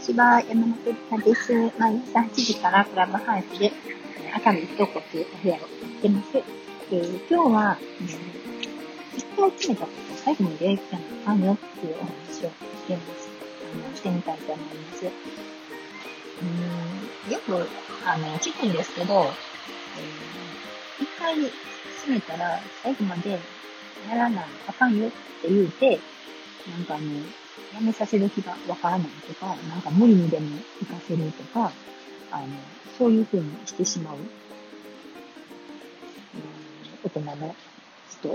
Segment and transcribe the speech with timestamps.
[0.00, 1.52] ちは、山本里香です。
[1.78, 3.70] 毎朝8時からクラブハウスで、
[4.34, 5.68] 朝の一言というお部屋をやっ
[6.00, 6.38] てます。
[6.38, 8.16] えー、今日は、えー、
[9.18, 12.48] 一回決めたことを最後までやりたのあかんよっていうお話をし
[12.88, 13.28] てます。
[13.74, 15.04] あの、してみたいと思います。
[15.04, 15.08] う
[17.28, 17.68] ん、よく、
[18.06, 21.52] あの、聞くんですけど、えー、一回決
[22.08, 23.38] めたら最後まで
[24.08, 25.10] やらなあかんよっ
[25.42, 26.00] て言うて、
[26.70, 27.04] なんかあの、
[27.74, 30.48] やめさせる気がわからないとか、なんか無理にでも
[30.80, 31.72] 行かせるとか、
[32.30, 32.46] あの、
[32.98, 34.24] そういうふうにしてしまう、うん、
[37.04, 38.34] 大人の人、だから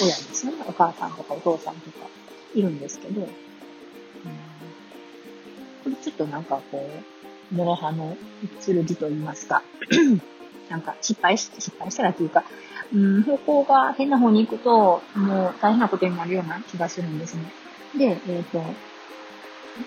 [0.00, 2.06] 親ですね、お母さんとかお父さんとか
[2.54, 3.32] いるんですけど、うん、こ
[5.86, 6.88] れちょっとなんかこ
[7.52, 8.16] う、諸刃の
[8.64, 9.62] 剣と言いますか、
[10.68, 12.44] なんか失敗し、失敗したらというか、
[12.94, 17.44] うん、方向が変な方に行くと、もう大変なことになるような気がするんですね。
[17.96, 18.62] で、えっ、ー、と、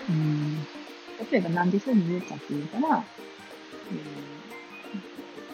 [0.10, 0.56] うん、
[1.32, 3.04] 例えばなんでそういうに言うかっていうから、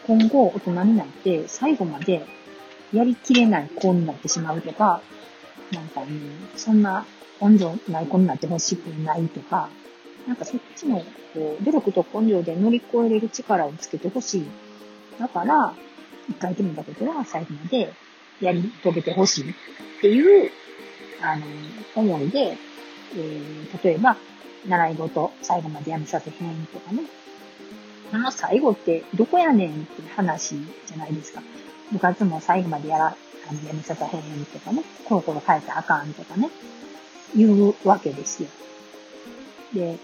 [0.07, 2.25] 今後大人になって最後まで
[2.93, 5.01] やりきれない子になってしまうとか、
[5.71, 7.05] なんか、うん、そんな
[7.41, 9.69] 根性ない子になってほしくないとか、
[10.27, 14.45] なんかそっちの、こう、努力と根性で乗り越えれる力をつけてほしい。
[15.19, 15.73] だから、
[16.29, 17.93] 一回決めたことは最後まで
[18.41, 19.53] やり遂げてほしいっ
[20.01, 20.51] ていう、
[21.21, 21.45] あの、
[21.95, 22.57] 思いで、
[23.15, 24.17] えー、例えば、
[24.67, 27.03] 習い事最後までやめさせへんとかね。
[28.13, 31.41] あの最後ってどこやねんって話じゃないですか。
[31.91, 34.83] 部活も最後までやら、あの、やめさせへんとかね。
[35.05, 36.49] コロコロ変えたらあかんとかね。
[37.35, 38.49] 言うわけですよ。
[39.73, 39.97] で、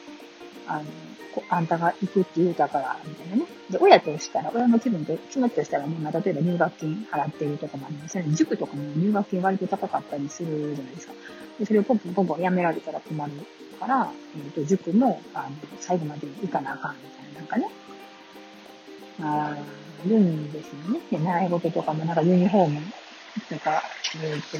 [0.68, 0.84] あの、
[1.50, 3.46] あんたが行くって言うたから、みたいなね。
[3.70, 8.36] で、親としたら、親の気分と、気持ちとしたらね、まあ、例えば入学金払ってるとかもありますよね。
[8.36, 11.14] 塾とかも入学金割と高かったりするじゃないですか。
[11.60, 13.32] で、それをポンポンポンポンやめられたら困る
[13.80, 15.50] から、えっ、ー、と、塾も、あの、
[15.80, 17.70] 最後まで行かなあかんみたいな、なんかね。
[19.20, 19.58] あ
[20.06, 21.00] るんですよね。
[21.12, 22.82] で、習い事とかもなんかユニフォーム
[23.50, 23.84] とか、
[24.22, 24.58] えっ、ー、と、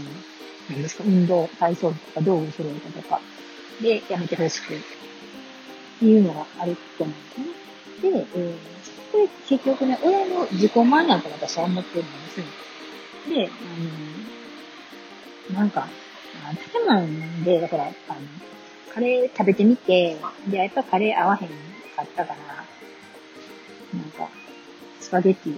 [0.70, 3.22] 何ですか、運動、体操とか道具揃えたとか、
[3.82, 4.74] で、やめてほしく
[6.00, 8.12] ていうのがあると思うんですね。
[8.12, 8.56] で、えー、
[9.12, 12.46] これ結局ね、親の自己満やと私は思ってるんですね。
[13.30, 13.50] で、
[15.50, 15.88] あの、なんか、
[16.72, 17.94] 建物で、だから、あの、
[18.94, 21.50] カレー食べてみて、で、やっぱカレー合わへん
[21.96, 22.66] かったから、
[24.00, 24.30] なんか、
[25.00, 25.58] スパゲッティ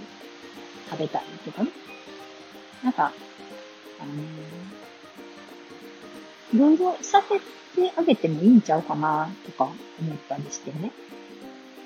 [0.90, 1.70] 食べたいとかね。
[2.82, 3.12] なんか、
[4.00, 4.12] あの
[6.52, 10.92] いろいろさせてあげてもいいんちゃうかな、とか思ったりしてね。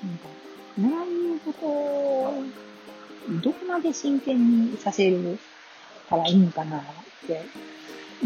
[0.03, 0.27] なんか、
[0.77, 0.89] 習
[1.35, 2.43] い事を、
[3.43, 5.39] どこまで真剣にさせる
[6.09, 6.83] からいいんかな、っ
[7.27, 7.45] て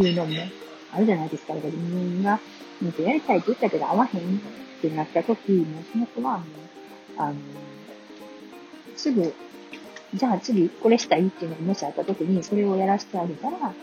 [0.02, 0.34] いうのも
[0.94, 1.54] あるじゃないですか。
[1.54, 2.40] だから自分が、
[2.82, 6.48] もっとやりたいって言ったけど合わへんってなった時、もうその子はもう、
[7.18, 7.36] あの、
[8.96, 9.34] すぐ、
[10.14, 13.74] じゃあ次これしたいっていうのがもしあった時に、それをやらせてあげたら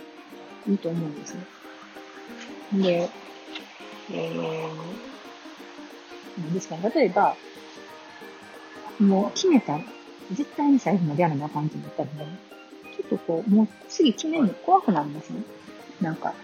[0.68, 1.44] いいと思うんですね。
[2.72, 3.08] で、
[4.12, 4.68] えー、
[6.38, 6.90] 何ですかね。
[6.94, 7.36] 例えば、
[8.98, 9.78] もう決めた
[10.32, 12.38] 絶対に最後までやらなあかんってなったらね、
[12.96, 15.42] ちょっとこう、もう次決めるの怖くなりますね。
[16.00, 16.34] なんか、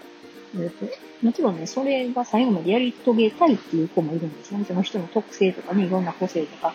[0.54, 0.86] えっと、
[1.24, 4.64] もちろんね、それが最後までやり遂げたいっていう子もいるんですね。
[4.66, 6.74] その人の特性とかね、いろんな個性とか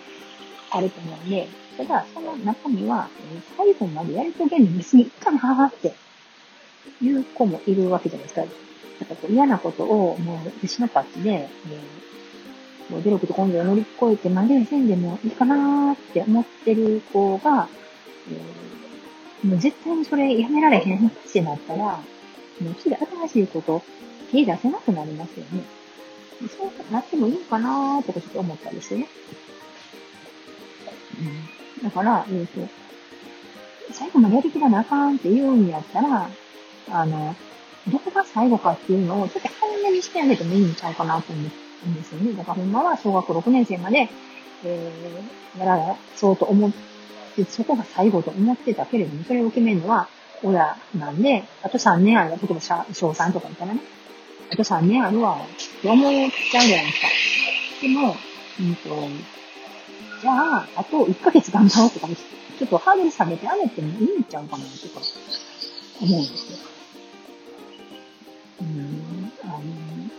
[0.72, 1.48] あると思うんで、
[1.78, 5.94] ただ、その中身は、えー、最後までやり遂げるの別にいいかなって
[7.02, 8.44] いう子もいるわけじゃないですか。
[9.00, 17.68] だかこう嫌なことをもう牛のパッチで、えー、もう努力と根性を乗り越えてまでせんでもいいかなーって思ってる子が、
[18.30, 22.00] えー、もう絶対にそれやめられへんってなったら、
[22.62, 23.84] もう次新しいこと、
[24.32, 25.64] 手出せなくなりますよね。
[26.58, 29.08] そうなってもいいのかなーとかちょっと思ったりしてね。
[31.80, 31.84] うん。
[31.84, 32.68] だから、えっ、ー、と、
[33.92, 36.30] 最後までやりきらなあかんって言うんやったら、
[36.90, 37.36] あの、
[37.92, 41.42] どこが最後かっていうのをちょっと早めにしてあげてもいいんちゃうかなと思
[41.86, 42.34] うんですよね。
[42.34, 44.10] だからほんまは小学6年生まで、
[44.64, 46.72] えー、やらそうと思っ
[47.36, 50.08] て、そこが最後と思ってたけれども、それを決めるのは、
[50.44, 52.38] 親なんで、あと3年あるわ。
[52.38, 53.82] 例えば小3とか言ったらね、
[54.52, 57.08] あと3年あるわ、って思っちゃうじゃないですか。
[57.82, 58.16] でも、
[58.60, 58.90] うんと、
[60.22, 65.06] じゃあ、あと1ヶ月頑張ろうとか、ちょっとハードル下げてあげてもいいんちゃうかな、とか、
[66.02, 66.57] 思うんですよ。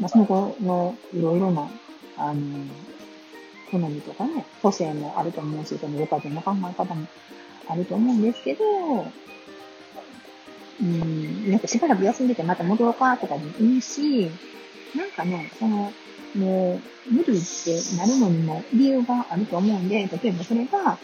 [0.00, 1.68] まあ、その子のいろいろな、
[2.16, 2.66] あの、
[3.70, 7.06] 好みとかね、個性もあると思うし、そのご家庭の考え方も
[7.68, 8.64] あると思うんですけど、
[10.80, 14.30] うん、なんかしばらく休んでてまた戻ろうかとかでもいいし、
[14.96, 15.92] なんかね、その、
[16.36, 16.80] も
[17.10, 20.98] う、無理ってなるのにも理由があると思うんで、例えばそれが、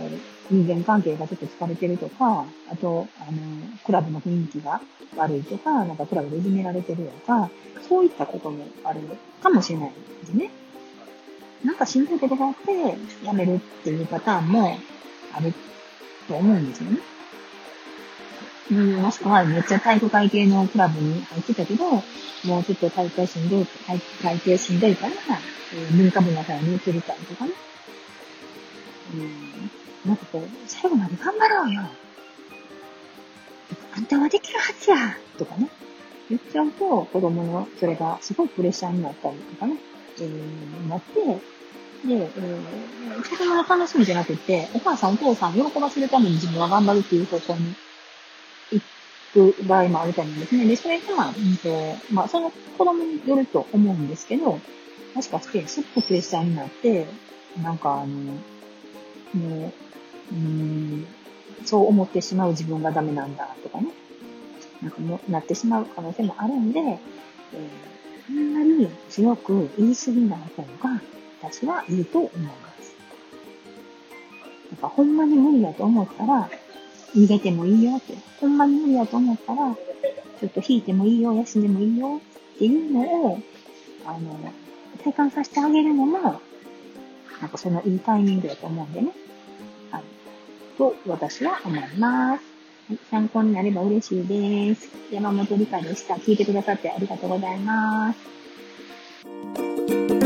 [0.00, 3.38] えー、人間関係がちょっと疲れてるとか、あと、あの、
[3.84, 4.80] クラブの雰囲気が
[5.16, 7.50] 悪いとか、なんかクラブでいじめられてるとか、
[7.88, 9.00] そういったこともある
[9.42, 9.92] かもしれない
[10.22, 10.50] ですね。
[11.64, 14.76] なんかしんどいことがあって、辞めるっていうパターンも
[15.32, 15.54] ある
[16.26, 16.98] と思うんですよね。
[18.70, 23.66] うん、もしくはめっちゃ体育会系のクラブに入ってたけど、もうちょっと大会しんどい、
[24.22, 25.12] 大会しんどいから、
[25.74, 27.52] えー、文化部の方に移りたいとかね。
[29.14, 29.70] うん、
[30.06, 31.82] なんかこう、最後まで頑張ろうよ。
[33.96, 34.96] あんたはできるはずや
[35.38, 35.68] とかね。
[36.28, 39.76] 言っちゃうと、子供のそれがすごいプレッシャーになったりとかね、
[40.20, 41.20] えー、なって、
[42.06, 47.74] で、えー、子供の楽しみじゃなくて、お母さんお父さん喜ばせるために自分は頑張るっていう方向に
[48.70, 50.66] 行く場合もあると思うんですね。
[50.66, 54.60] で、それが、うんと、まあ、その子供によると思うんですけど、
[55.14, 57.06] もしかして、すっごくプレッシャーになって、
[57.62, 58.06] なんかあの、
[59.34, 59.72] もう、
[60.32, 61.06] うん、
[61.64, 63.88] そう思ってしまう自分がダメなんだとかね。
[64.82, 66.98] なんかもなってしまう可能性もあるんで、えー、
[68.28, 71.02] あんまり強く言い過ぎない方が
[71.42, 72.94] 私はいいと思います。
[74.70, 76.48] なんかほんまに無理だと思ったら、
[77.14, 78.14] 逃げてもいいよって。
[78.40, 79.74] ほんまに無理だと思ったら、
[80.40, 82.20] ちょっと引いてもいいよ、休んでもいいよ
[82.54, 83.38] っていうのを、
[84.06, 84.38] あの、
[85.02, 86.40] 体感させてあげるのも、
[87.40, 89.12] なんかそのいいタイミングだと思うんでね。
[90.80, 92.44] と私は思います。
[93.10, 94.88] 参考になれば嬉しいです。
[95.12, 96.14] 山本理香でした。
[96.14, 100.19] 聞いてくださってありがとうございます。